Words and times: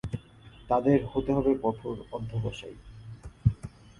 তাদের 0.69 0.99
হতে 1.13 1.31
হবে 1.33 1.51
কঠোর 1.63 1.95
অধ্যবসায়ী। 2.11 2.77